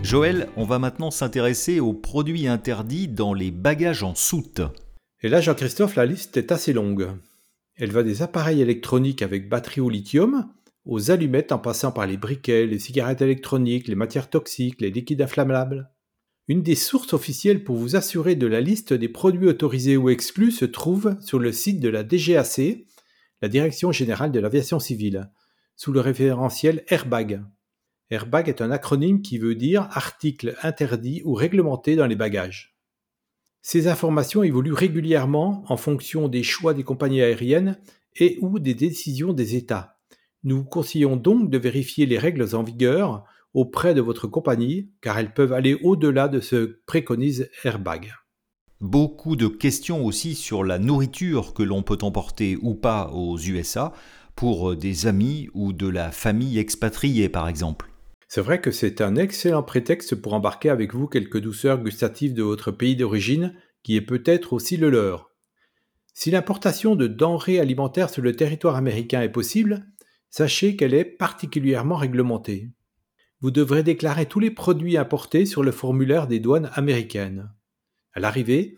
Joël, 0.09 0.49
on 0.55 0.63
va 0.63 0.79
maintenant 0.79 1.11
s'intéresser 1.11 1.79
aux 1.79 1.93
produits 1.93 2.47
interdits 2.47 3.07
dans 3.07 3.35
les 3.35 3.51
bagages 3.51 4.01
en 4.01 4.15
soute. 4.15 4.59
Et 5.21 5.29
là, 5.29 5.39
Jean-Christophe, 5.39 5.95
la 5.95 6.07
liste 6.07 6.35
est 6.35 6.51
assez 6.51 6.73
longue. 6.73 7.11
Elle 7.75 7.91
va 7.91 8.01
des 8.01 8.23
appareils 8.23 8.59
électroniques 8.59 9.21
avec 9.21 9.47
batterie 9.47 9.81
au 9.81 9.89
lithium, 9.91 10.51
aux 10.83 11.11
allumettes 11.11 11.51
en 11.51 11.59
passant 11.59 11.91
par 11.91 12.07
les 12.07 12.17
briquets, 12.17 12.65
les 12.65 12.79
cigarettes 12.79 13.21
électroniques, 13.21 13.87
les 13.87 13.93
matières 13.93 14.31
toxiques, 14.31 14.81
les 14.81 14.89
liquides 14.89 15.21
inflammables. 15.21 15.91
Une 16.47 16.63
des 16.63 16.73
sources 16.73 17.13
officielles 17.13 17.63
pour 17.63 17.75
vous 17.75 17.95
assurer 17.95 18.33
de 18.33 18.47
la 18.47 18.61
liste 18.61 18.93
des 18.93 19.09
produits 19.09 19.49
autorisés 19.49 19.95
ou 19.95 20.09
exclus 20.09 20.53
se 20.53 20.65
trouve 20.65 21.17
sur 21.21 21.37
le 21.37 21.51
site 21.51 21.81
de 21.81 21.89
la 21.89 22.03
DGAC, 22.03 22.79
la 23.43 23.47
Direction 23.47 23.91
générale 23.91 24.31
de 24.31 24.39
l'aviation 24.39 24.79
civile, 24.79 25.29
sous 25.75 25.91
le 25.91 25.99
référentiel 25.99 26.83
Airbag. 26.87 27.43
Airbag 28.11 28.49
est 28.49 28.61
un 28.61 28.71
acronyme 28.71 29.21
qui 29.21 29.37
veut 29.37 29.53
dire 29.53 29.87
article 29.91 30.55
interdit 30.63 31.21
ou 31.25 31.35
réglementé 31.35 31.95
dans 31.95 32.07
les 32.07 32.15
bagages. 32.15 32.75
Ces 33.61 33.87
informations 33.87 34.41
évoluent 34.41 34.73
régulièrement 34.73 35.63
en 35.67 35.77
fonction 35.77 36.27
des 36.27 36.41
choix 36.41 36.73
des 36.73 36.83
compagnies 36.83 37.21
aériennes 37.21 37.77
et 38.15 38.39
ou 38.41 38.57
des 38.57 38.73
décisions 38.73 39.33
des 39.33 39.55
États. 39.55 39.99
Nous 40.43 40.57
vous 40.57 40.65
conseillons 40.65 41.17
donc 41.17 41.51
de 41.51 41.57
vérifier 41.57 42.07
les 42.07 42.17
règles 42.17 42.55
en 42.55 42.63
vigueur 42.63 43.25
auprès 43.53 43.93
de 43.93 44.01
votre 44.01 44.25
compagnie 44.25 44.89
car 45.01 45.19
elles 45.19 45.33
peuvent 45.33 45.53
aller 45.53 45.75
au-delà 45.75 46.27
de 46.29 46.39
ce 46.39 46.55
que 46.55 46.81
préconise 46.87 47.49
Airbag. 47.63 48.13
Beaucoup 48.81 49.35
de 49.35 49.47
questions 49.47 50.05
aussi 50.05 50.35
sur 50.35 50.63
la 50.63 50.79
nourriture 50.79 51.53
que 51.53 51.63
l'on 51.63 51.83
peut 51.83 51.97
emporter 52.01 52.57
ou 52.61 52.73
pas 52.73 53.11
aux 53.13 53.37
USA 53.37 53.93
pour 54.35 54.75
des 54.75 55.05
amis 55.05 55.49
ou 55.53 55.73
de 55.73 55.87
la 55.87 56.11
famille 56.11 56.57
expatriée 56.57 57.27
par 57.27 57.49
exemple. 57.49 57.88
C'est 58.31 58.41
vrai 58.41 58.61
que 58.61 58.69
c'est 58.69 59.01
un 59.01 59.15
excellent 59.15 59.63
prétexte 59.63 60.13
pour 60.13 60.35
embarquer 60.35 60.69
avec 60.69 60.93
vous 60.93 61.07
quelques 61.07 61.39
douceurs 61.39 61.81
gustatives 61.81 62.35
de 62.35 62.43
votre 62.43 62.71
pays 62.71 62.95
d'origine, 62.95 63.55
qui 63.81 63.95
est 63.95 64.01
peut-être 64.01 64.53
aussi 64.53 64.77
le 64.77 64.91
leur. 64.91 65.31
Si 66.13 66.29
l'importation 66.29 66.95
de 66.95 67.07
denrées 67.07 67.59
alimentaires 67.59 68.11
sur 68.11 68.21
le 68.21 68.35
territoire 68.35 68.75
américain 68.75 69.23
est 69.23 69.31
possible, 69.31 69.87
sachez 70.29 70.75
qu'elle 70.75 70.93
est 70.93 71.05
particulièrement 71.05 71.95
réglementée. 71.95 72.69
Vous 73.41 73.49
devrez 73.49 73.81
déclarer 73.81 74.27
tous 74.27 74.39
les 74.39 74.51
produits 74.51 74.97
importés 74.97 75.47
sur 75.47 75.63
le 75.63 75.71
formulaire 75.71 76.27
des 76.27 76.39
douanes 76.39 76.69
américaines. 76.73 77.49
À 78.13 78.19
l'arrivée, 78.19 78.77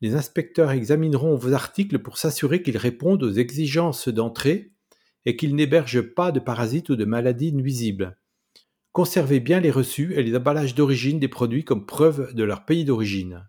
les 0.00 0.14
inspecteurs 0.14 0.70
examineront 0.70 1.34
vos 1.34 1.54
articles 1.54 1.98
pour 1.98 2.18
s'assurer 2.18 2.62
qu'ils 2.62 2.78
répondent 2.78 3.24
aux 3.24 3.32
exigences 3.32 4.06
d'entrée 4.06 4.74
et 5.24 5.34
qu'ils 5.34 5.56
n'hébergent 5.56 6.14
pas 6.14 6.30
de 6.30 6.38
parasites 6.38 6.88
ou 6.90 6.94
de 6.94 7.04
maladies 7.04 7.52
nuisibles. 7.52 8.16
Conservez 8.92 9.40
bien 9.40 9.60
les 9.60 9.70
reçus 9.70 10.12
et 10.14 10.22
les 10.22 10.36
emballages 10.36 10.74
d'origine 10.74 11.18
des 11.18 11.28
produits 11.28 11.64
comme 11.64 11.86
preuve 11.86 12.34
de 12.34 12.44
leur 12.44 12.66
pays 12.66 12.84
d'origine. 12.84 13.48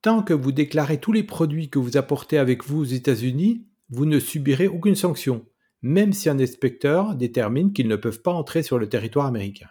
Tant 0.00 0.22
que 0.22 0.32
vous 0.32 0.50
déclarez 0.50 0.98
tous 0.98 1.12
les 1.12 1.22
produits 1.22 1.68
que 1.68 1.78
vous 1.78 1.98
apportez 1.98 2.38
avec 2.38 2.64
vous 2.64 2.80
aux 2.80 2.84
États-Unis, 2.84 3.66
vous 3.90 4.06
ne 4.06 4.18
subirez 4.18 4.68
aucune 4.68 4.94
sanction, 4.94 5.46
même 5.82 6.14
si 6.14 6.30
un 6.30 6.38
inspecteur 6.38 7.14
détermine 7.14 7.74
qu'ils 7.74 7.88
ne 7.88 7.96
peuvent 7.96 8.22
pas 8.22 8.32
entrer 8.32 8.62
sur 8.62 8.78
le 8.78 8.88
territoire 8.88 9.26
américain. 9.26 9.68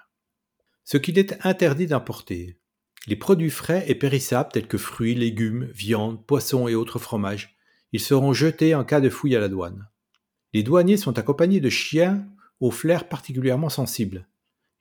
Ce 0.83 0.97
qu'il 0.97 1.17
est 1.17 1.35
interdit 1.45 1.87
d'importer. 1.87 2.59
Les 3.07 3.15
produits 3.15 3.49
frais 3.49 3.83
et 3.87 3.95
périssables 3.95 4.51
tels 4.51 4.67
que 4.67 4.77
fruits, 4.77 5.15
légumes, 5.15 5.69
viande, 5.73 6.23
poissons 6.27 6.67
et 6.67 6.75
autres 6.75 6.99
fromages, 6.99 7.57
ils 7.91 7.99
seront 7.99 8.33
jetés 8.33 8.75
en 8.75 8.83
cas 8.83 9.01
de 9.01 9.09
fouille 9.09 9.35
à 9.35 9.39
la 9.39 9.49
douane. 9.49 9.89
Les 10.53 10.61
douaniers 10.61 10.97
sont 10.97 11.17
accompagnés 11.17 11.59
de 11.59 11.69
chiens 11.69 12.27
aux 12.59 12.71
flair 12.71 13.09
particulièrement 13.09 13.69
sensibles. 13.69 14.27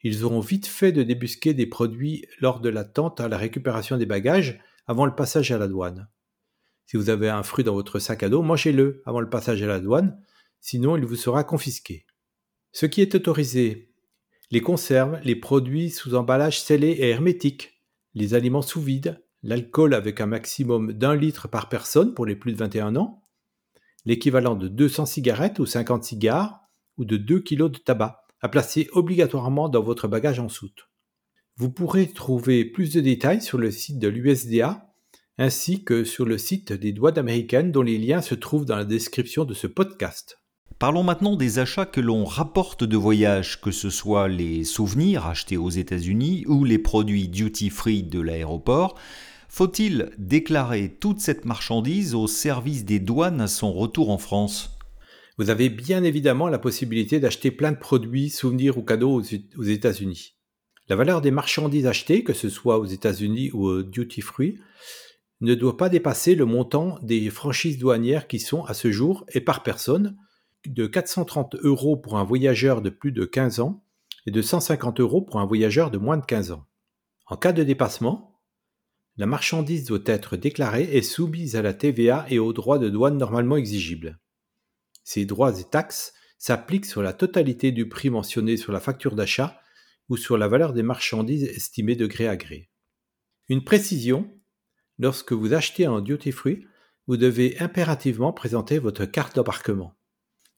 Ils 0.03 0.25
auront 0.25 0.41
vite 0.41 0.67
fait 0.67 0.93
de 0.93 1.03
débusquer 1.03 1.55
des 1.55 1.67
produits 1.67 2.25
lors 2.41 2.61
de 2.61 2.69
l'attente 2.69 3.21
à 3.21 3.29
la 3.29 3.37
récupération 3.37 3.97
des 3.97 4.07
bagages 4.07 4.61
avant 4.87 5.07
le 5.07 5.15
passage 5.15 5.53
à 5.53 5.59
la 5.59 5.69
douane. 5.69 6.09
Si 6.87 6.97
vous 6.97 7.11
avez 7.11 7.29
un 7.29 7.43
fruit 7.43 7.65
dans 7.65 7.75
votre 7.75 7.99
sac 7.99 8.23
à 8.23 8.29
dos, 8.29 8.43
mangez-le 8.43 9.03
avant 9.07 9.21
le 9.21 9.29
passage 9.29 9.63
à 9.63 9.67
la 9.67 9.81
douane, 9.81 10.21
sinon 10.61 10.97
il 10.97 11.05
vous 11.05 11.17
sera 11.17 11.45
confisqué. 11.45 12.07
Ce 12.73 12.87
qui 12.87 13.01
est 13.03 13.15
autorisé, 13.15 13.93
les 14.51 14.61
conserves, 14.61 15.21
les 15.23 15.37
produits 15.37 15.91
sous 15.91 16.15
emballage 16.15 16.61
scellé 16.61 16.89
et 16.89 17.11
hermétique, 17.11 17.81
les 18.15 18.35
aliments 18.35 18.63
sous 18.63 18.81
vide, 18.81 19.23
l'alcool 19.43 19.95
avec 19.95 20.21
un 20.21 20.27
maximum 20.27 20.93
d'un 20.93 21.15
litre 21.15 21.47
par 21.47 21.69
personne 21.69 22.15
pour 22.15 22.27
les 22.27 22.37
plus 22.37 22.53
de 22.53 22.59
21 22.59 22.97
ans, 22.97 23.23
l'équivalent 24.05 24.57
de 24.57 24.69
200 24.69 25.07
cigarettes 25.07 25.59
ou 25.59 25.67
50 25.67 26.05
cigares, 26.05 26.61
ou 26.97 27.05
de 27.05 27.17
2 27.17 27.41
kg 27.41 27.71
de 27.71 27.79
tabac, 27.79 28.27
à 28.41 28.49
placer 28.49 28.89
obligatoirement 28.93 29.69
dans 29.69 29.83
votre 29.83 30.09
bagage 30.09 30.41
en 30.41 30.49
soute. 30.49 30.89
Vous 31.57 31.71
pourrez 31.71 32.07
trouver 32.07 32.65
plus 32.65 32.93
de 32.93 33.01
détails 33.01 33.43
sur 33.43 33.59
le 33.59 33.71
site 33.71 33.99
de 33.99 34.09
l'USDA 34.09 34.87
ainsi 35.41 35.85
que 35.85 36.05
sur 36.05 36.27
le 36.27 36.37
site 36.37 36.73
des 36.75 36.93
douanes 36.93 37.19
américaines 37.19 37.73
dont 37.73 37.83
les 37.83 37.97
liens 37.97 38.21
se 38.21 38.35
trouvent 38.35 38.67
dans 38.67 38.77
la 38.77 38.85
description 38.85 39.47
de 39.47 39.55
ce 39.55 39.67
podcast. 39.67 40.37
Parlons 40.79 41.03
maintenant 41.03 41.37
des 41.37 41.59
achats 41.59 41.87
que 41.87 42.01
l'on 42.01 42.25
rapporte 42.25 42.85
de 42.85 42.97
voyage, 42.97 43.61
que 43.61 43.71
ce 43.71 43.89
soit 43.89 44.29
les 44.29 44.65
souvenirs 44.65 45.27
achetés 45.27 45.57
aux 45.57 45.71
États-Unis 45.71 46.45
ou 46.47 46.65
les 46.65 46.79
produits 46.79 47.29
duty-free 47.29 48.03
de 48.03 48.21
l'aéroport. 48.21 48.99
Faut-il 49.49 50.11
déclarer 50.19 50.97
toute 51.01 51.21
cette 51.21 51.45
marchandise 51.45 52.15
au 52.15 52.27
service 52.27 52.85
des 52.85 53.01
douanes 53.01 53.41
à 53.41 53.49
son 53.49 53.73
retour 53.73 54.11
en 54.11 54.19
France? 54.19 54.79
Vous 55.41 55.49
avez 55.49 55.71
bien 55.71 56.05
évidemment 56.05 56.49
la 56.49 56.59
possibilité 56.59 57.19
d'acheter 57.19 57.51
plein 57.51 57.73
de 57.73 57.79
produits, 57.79 58.29
souvenirs 58.29 58.77
ou 58.77 58.83
cadeaux 58.83 59.23
aux 59.57 59.63
États-Unis. 59.63 60.35
La 60.87 60.97
valeur 60.97 61.23
des 61.23 61.31
marchandises 61.31 61.87
achetées, 61.87 62.23
que 62.25 62.35
ce 62.35 62.51
soit 62.51 62.79
aux 62.79 62.85
États-Unis 62.85 63.51
ou 63.55 63.65
au 63.65 63.83
duty 63.83 64.21
free, 64.21 64.59
ne 65.41 65.55
doit 65.55 65.79
pas 65.79 65.89
dépasser 65.89 66.35
le 66.35 66.45
montant 66.45 66.99
des 67.01 67.31
franchises 67.31 67.79
douanières 67.79 68.29
qui 68.29 68.39
sont 68.39 68.65
à 68.65 68.75
ce 68.75 68.93
jour 68.93 69.25
et 69.33 69.41
par 69.41 69.63
personne 69.63 70.15
de 70.67 70.87
430 70.87 71.55
euros 71.63 71.97
pour 71.97 72.19
un 72.19 72.25
voyageur 72.25 72.83
de 72.83 72.91
plus 72.91 73.11
de 73.11 73.25
15 73.25 73.61
ans 73.61 73.83
et 74.27 74.31
de 74.31 74.43
150 74.43 75.01
euros 75.01 75.23
pour 75.23 75.41
un 75.41 75.47
voyageur 75.47 75.91
de 75.91 75.97
moins 75.97 76.19
de 76.19 76.27
15 76.27 76.51
ans. 76.51 76.67
En 77.25 77.39
cas 77.39 77.53
de 77.53 77.65
dépassement, 77.65 78.43
la 79.17 79.25
marchandise 79.25 79.87
doit 79.87 80.01
être 80.05 80.37
déclarée 80.37 80.91
et 80.93 81.01
soumise 81.01 81.57
à 81.57 81.63
la 81.63 81.73
TVA 81.73 82.27
et 82.29 82.39
aux 82.39 82.53
droits 82.53 82.79
de 82.79 82.91
douane 82.91 83.17
normalement 83.17 83.57
exigibles. 83.57 84.21
Ces 85.13 85.25
droits 85.25 85.59
et 85.59 85.65
taxes 85.65 86.15
s'appliquent 86.39 86.87
sur 86.87 87.03
la 87.03 87.13
totalité 87.13 87.73
du 87.73 87.89
prix 87.89 88.11
mentionné 88.11 88.57
sur 88.57 88.71
la 88.71 88.79
facture 88.79 89.17
d'achat 89.17 89.61
ou 90.09 90.17
sur 90.17 90.39
la 90.39 90.47
valeur 90.47 90.73
des 90.73 90.85
marchandises 90.85 91.43
estimées 91.43 91.97
de 91.97 92.07
gré 92.07 92.29
à 92.29 92.37
gré. 92.37 92.71
Une 93.49 93.65
précision, 93.65 94.33
lorsque 95.01 95.33
vous 95.33 95.53
achetez 95.53 95.85
un 95.85 96.01
duty 96.01 96.31
free, 96.31 96.65
vous 97.09 97.17
devez 97.17 97.59
impérativement 97.59 98.33
présenter 98.33 98.79
votre 98.79 99.05
carte 99.05 99.35
d'embarquement. 99.35 99.97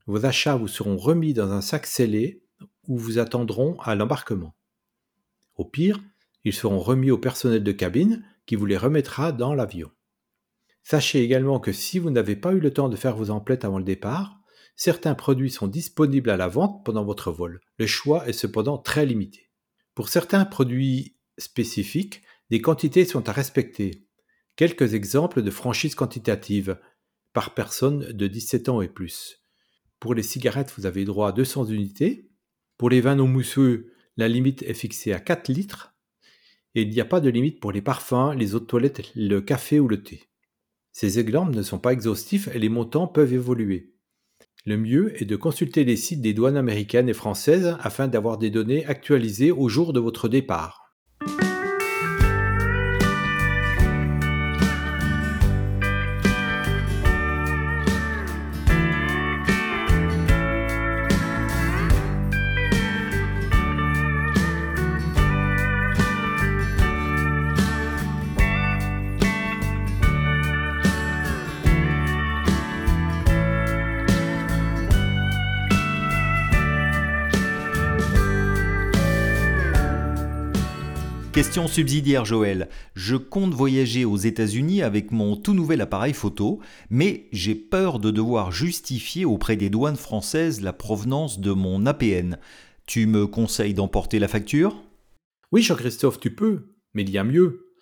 Vos 0.05 0.27
achats 0.27 0.57
vous 0.57 0.69
seront 0.69 0.99
remis 0.99 1.33
dans 1.33 1.51
un 1.51 1.63
sac 1.63 1.87
scellé 1.87 2.45
ou 2.87 2.99
vous 2.99 3.19
attendront 3.19 3.81
à 3.81 3.95
l'embarquement. 3.95 4.55
Au 5.57 5.65
pire, 5.65 5.99
ils 6.45 6.53
seront 6.53 6.79
remis 6.79 7.11
au 7.11 7.17
personnel 7.17 7.65
de 7.65 7.73
cabine 7.73 8.23
qui 8.45 8.57
vous 8.57 8.67
les 8.67 8.77
remettra 8.77 9.33
dans 9.33 9.55
l'avion. 9.55 9.91
Sachez 10.83 11.23
également 11.23 11.59
que 11.59 11.73
si 11.73 11.99
vous 11.99 12.11
n'avez 12.11 12.37
pas 12.37 12.53
eu 12.53 12.61
le 12.61 12.75
temps 12.75 12.91
de 12.91 12.97
faire 12.97 13.17
vos 13.17 13.31
emplettes 13.31 13.65
avant 13.65 13.79
le 13.79 13.85
départ, 13.85 14.42
certains 14.77 15.15
produits 15.15 15.51
sont 15.51 15.69
disponibles 15.69 16.31
à 16.31 16.37
la 16.37 16.49
vente 16.49 16.85
pendant 16.85 17.05
votre 17.05 17.31
vol. 17.31 17.61
Le 17.79 17.87
choix 17.87 18.29
est 18.29 18.33
cependant 18.33 18.79
très 18.79 19.07
limité. 19.07 19.51
Pour 19.95 20.09
certains 20.09 20.45
produits 20.45 21.17
spécifiques, 21.39 22.23
des 22.51 22.61
quantités 22.61 23.05
sont 23.05 23.29
à 23.29 23.33
respecter. 23.33 24.07
Quelques 24.57 24.95
exemples 24.95 25.43
de 25.43 25.51
franchise 25.51 25.95
quantitative 25.95 26.79
par 27.33 27.55
personne 27.55 28.13
de 28.13 28.27
17 28.27 28.69
ans 28.69 28.83
et 28.83 28.89
plus. 28.89 29.43
Pour 30.01 30.15
les 30.15 30.23
cigarettes, 30.23 30.75
vous 30.77 30.87
avez 30.87 31.05
droit 31.05 31.29
à 31.29 31.33
200 31.33 31.67
unités. 31.67 32.31
Pour 32.77 32.91
les 32.91 33.01
vins 33.01 33.15
non 33.15 33.29
mousseux, 33.29 33.93
la 34.17 34.29
limite 34.29 34.63
est 34.63 34.75
fixée 34.75 35.13
à 35.13 35.21
4 35.21 35.49
litres. 35.49 35.95
Et 36.75 36.83
il 36.83 36.91
n'y 36.91 37.01
a 37.01 37.05
pas 37.05 37.21
de 37.21 37.31
limite 37.31 37.61
pour 37.61 37.73
les 37.73 37.83
parfums, 37.83 38.35
les 38.37 38.55
eaux 38.55 38.61
de 38.61 38.65
toilette, 38.65 39.03
le 39.15 39.41
café 39.41 39.79
ou 39.79 39.89
le 39.89 40.03
thé. 40.03 40.25
Ces 40.93 41.19
exemples 41.19 41.55
ne 41.55 41.63
sont 41.63 41.79
pas 41.79 41.93
exhaustifs 41.93 42.49
et 42.49 42.59
les 42.59 42.69
montants 42.69 43.07
peuvent 43.07 43.33
évoluer. 43.33 43.92
Le 44.65 44.77
mieux 44.77 45.21
est 45.21 45.25
de 45.25 45.35
consulter 45.35 45.83
les 45.83 45.97
sites 45.97 46.21
des 46.21 46.35
douanes 46.35 46.57
américaines 46.57 47.09
et 47.09 47.15
françaises 47.15 47.77
afin 47.81 48.07
d'avoir 48.07 48.39
des 48.39 48.51
données 48.51 48.87
actualisées 48.87 49.51
au 49.51 49.69
jour 49.69 49.93
de 49.93 49.99
votre 49.99 50.29
départ. 50.29 50.82
Subsidiaire 81.53 82.25
Joël. 82.25 82.71
Je 82.95 83.15
compte 83.15 83.53
voyager 83.53 84.07
aux 84.07 84.17
États-Unis 84.17 84.81
avec 84.81 85.13
mon 85.13 85.37
tout 85.37 85.53
nouvel 85.53 85.83
appareil 85.83 86.15
photo, 86.15 86.61
mais 86.89 87.29
j'ai 87.31 87.55
peur 87.55 87.99
de 87.99 88.11
devoir 88.11 88.53
justifier 88.53 89.27
auprès 89.27 89.57
des 89.57 89.69
douanes 89.69 89.97
françaises 89.97 90.63
la 90.63 90.73
provenance 90.73 91.41
de 91.41 91.53
mon 91.53 91.85
APN. 91.85 92.39
Tu 92.87 93.07
me 93.07 93.27
conseilles 93.27 93.75
d'emporter 93.75 94.19
la 94.19 94.29
facture? 94.29 94.83
Oui 95.53 95.61
Jean-Christophe, 95.61 96.21
tu 96.21 96.35
peux, 96.35 96.75
mais 96.95 97.03
il 97.03 97.11
y 97.11 97.19
a 97.19 97.25
mieux. 97.25 97.75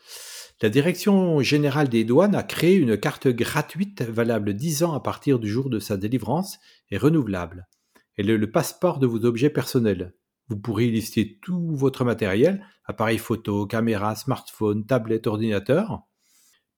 La 0.60 0.68
Direction 0.68 1.40
générale 1.40 1.88
des 1.88 2.02
douanes 2.02 2.34
a 2.34 2.42
créé 2.42 2.74
une 2.74 2.98
carte 2.98 3.28
gratuite 3.28 4.02
valable 4.02 4.54
10 4.54 4.82
ans 4.82 4.94
à 4.94 5.00
partir 5.00 5.38
du 5.38 5.48
jour 5.48 5.70
de 5.70 5.78
sa 5.78 5.96
délivrance 5.96 6.58
et 6.90 6.98
renouvelable. 6.98 7.68
Elle 8.16 8.30
est 8.30 8.36
le 8.36 8.50
passeport 8.50 8.98
de 8.98 9.06
vos 9.06 9.24
objets 9.24 9.48
personnels. 9.48 10.12
Vous 10.48 10.58
pourrez 10.58 10.90
lister 10.90 11.38
tout 11.40 11.76
votre 11.76 12.04
matériel, 12.04 12.66
appareil 12.90 13.18
photo, 13.18 13.66
caméra, 13.66 14.14
smartphone, 14.14 14.84
tablette, 14.84 15.26
ordinateur. 15.26 16.02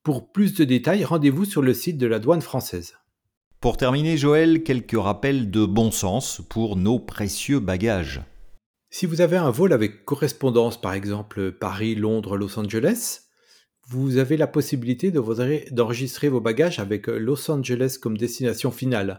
Pour 0.02 0.31
plus 0.31 0.54
de 0.54 0.64
détails, 0.64 1.04
rendez-vous 1.04 1.45
sur 1.45 1.62
le 1.62 1.75
site 1.75 1.99
de 1.99 2.07
la 2.07 2.19
douane 2.19 2.42
française. 2.42 2.95
Pour 3.61 3.76
terminer, 3.76 4.16
Joël, 4.16 4.62
quelques 4.62 4.99
rappels 4.99 5.50
de 5.50 5.64
bon 5.64 5.90
sens 5.90 6.42
pour 6.49 6.76
nos 6.76 6.99
précieux 6.99 7.60
bagages. 7.60 8.23
Si 8.91 9.06
vous 9.06 9.21
avez 9.21 9.36
un 9.36 9.50
vol 9.50 9.73
avec 9.73 10.04
correspondance, 10.04 10.80
par 10.80 10.93
exemple 10.93 11.52
Paris, 11.52 11.95
Londres, 11.95 12.36
Los 12.36 12.58
Angeles, 12.58 13.21
vous 13.89 14.19
avez 14.19 14.36
la 14.36 14.47
possibilité 14.47 15.10
d'enregistrer 15.10 16.28
vos 16.28 16.41
bagages 16.41 16.78
avec 16.78 17.06
Los 17.06 17.50
Angeles 17.50 17.99
comme 18.00 18.19
destination 18.19 18.71
finale. 18.71 19.19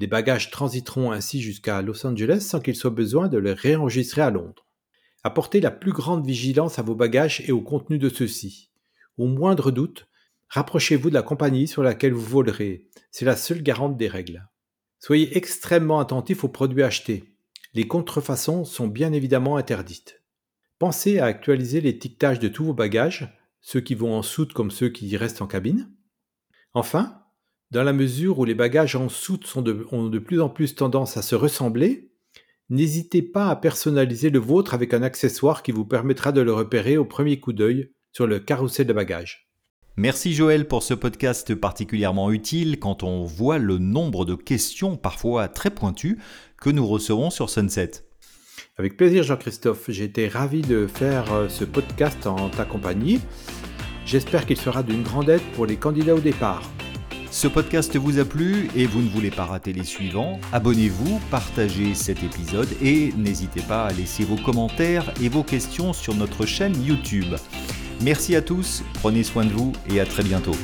Les 0.00 0.06
bagages 0.06 0.50
transiteront 0.50 1.12
ainsi 1.12 1.40
jusqu'à 1.40 1.80
Los 1.80 2.04
Angeles 2.06 2.40
sans 2.40 2.60
qu'il 2.60 2.74
soit 2.74 2.90
besoin 2.90 3.28
de 3.28 3.38
les 3.38 3.52
réenregistrer 3.52 4.22
à 4.22 4.30
Londres. 4.30 4.66
Apportez 5.26 5.62
la 5.62 5.70
plus 5.70 5.92
grande 5.92 6.26
vigilance 6.26 6.78
à 6.78 6.82
vos 6.82 6.94
bagages 6.94 7.42
et 7.46 7.52
au 7.52 7.62
contenu 7.62 7.96
de 7.96 8.10
ceux-ci. 8.10 8.70
Au 9.16 9.26
moindre 9.26 9.70
doute, 9.70 10.06
rapprochez-vous 10.50 11.08
de 11.08 11.14
la 11.14 11.22
compagnie 11.22 11.66
sur 11.66 11.82
laquelle 11.82 12.12
vous 12.12 12.20
volerez. 12.20 12.90
C'est 13.10 13.24
la 13.24 13.34
seule 13.34 13.62
garante 13.62 13.96
des 13.96 14.08
règles. 14.08 14.46
Soyez 15.00 15.34
extrêmement 15.34 15.98
attentif 15.98 16.44
aux 16.44 16.48
produits 16.48 16.82
achetés. 16.82 17.24
Les 17.72 17.88
contrefaçons 17.88 18.66
sont 18.66 18.86
bien 18.86 19.14
évidemment 19.14 19.56
interdites. 19.56 20.22
Pensez 20.78 21.18
à 21.18 21.24
actualiser 21.24 21.80
l'étiquetage 21.80 22.38
de 22.38 22.48
tous 22.48 22.66
vos 22.66 22.74
bagages, 22.74 23.34
ceux 23.62 23.80
qui 23.80 23.94
vont 23.94 24.14
en 24.14 24.22
soute 24.22 24.52
comme 24.52 24.70
ceux 24.70 24.90
qui 24.90 25.16
restent 25.16 25.40
en 25.40 25.46
cabine. 25.46 25.90
Enfin, 26.74 27.22
dans 27.70 27.82
la 27.82 27.94
mesure 27.94 28.38
où 28.40 28.44
les 28.44 28.54
bagages 28.54 28.94
en 28.94 29.08
soute 29.08 29.50
ont 29.56 29.62
de 29.62 30.18
plus 30.18 30.42
en 30.42 30.50
plus 30.50 30.74
tendance 30.74 31.16
à 31.16 31.22
se 31.22 31.34
ressembler, 31.34 32.13
n'hésitez 32.70 33.22
pas 33.22 33.48
à 33.48 33.56
personnaliser 33.56 34.30
le 34.30 34.38
vôtre 34.38 34.74
avec 34.74 34.94
un 34.94 35.02
accessoire 35.02 35.62
qui 35.62 35.72
vous 35.72 35.84
permettra 35.84 36.32
de 36.32 36.40
le 36.40 36.52
repérer 36.52 36.96
au 36.96 37.04
premier 37.04 37.40
coup 37.40 37.52
d'œil 37.52 37.90
sur 38.12 38.26
le 38.26 38.38
carrousel 38.38 38.86
de 38.86 38.92
bagages. 38.92 39.48
Merci 39.96 40.34
Joël 40.34 40.66
pour 40.66 40.82
ce 40.82 40.92
podcast 40.92 41.54
particulièrement 41.54 42.32
utile 42.32 42.80
quand 42.80 43.04
on 43.04 43.24
voit 43.24 43.58
le 43.58 43.78
nombre 43.78 44.24
de 44.24 44.34
questions 44.34 44.96
parfois 44.96 45.46
très 45.46 45.70
pointues 45.70 46.18
que 46.60 46.70
nous 46.70 46.86
recevons 46.86 47.30
sur 47.30 47.48
Sunset. 47.48 47.90
Avec 48.76 48.96
plaisir 48.96 49.22
Jean-Christophe, 49.22 49.84
j'ai 49.88 50.04
été 50.04 50.26
ravi 50.26 50.62
de 50.62 50.88
faire 50.88 51.32
euh, 51.32 51.48
ce 51.48 51.64
podcast 51.64 52.26
en 52.26 52.48
ta 52.48 52.64
compagnie. 52.64 53.20
J'espère 54.04 54.46
qu'il 54.46 54.56
sera 54.56 54.82
d'une 54.82 55.04
grande 55.04 55.28
aide 55.28 55.42
pour 55.54 55.64
les 55.64 55.76
candidats 55.76 56.14
au 56.14 56.20
départ. 56.20 56.68
Ce 57.34 57.48
podcast 57.48 57.96
vous 57.96 58.20
a 58.20 58.24
plu 58.24 58.68
et 58.76 58.86
vous 58.86 59.02
ne 59.02 59.08
voulez 59.08 59.32
pas 59.32 59.44
rater 59.44 59.72
les 59.72 59.82
suivants, 59.82 60.38
abonnez-vous, 60.52 61.20
partagez 61.32 61.92
cet 61.92 62.22
épisode 62.22 62.68
et 62.80 63.12
n'hésitez 63.16 63.60
pas 63.60 63.86
à 63.86 63.92
laisser 63.92 64.22
vos 64.22 64.36
commentaires 64.36 65.12
et 65.20 65.28
vos 65.28 65.42
questions 65.42 65.92
sur 65.92 66.14
notre 66.14 66.46
chaîne 66.46 66.80
YouTube. 66.80 67.34
Merci 68.02 68.36
à 68.36 68.40
tous, 68.40 68.84
prenez 68.94 69.24
soin 69.24 69.46
de 69.46 69.52
vous 69.52 69.72
et 69.90 69.98
à 69.98 70.06
très 70.06 70.22
bientôt. 70.22 70.54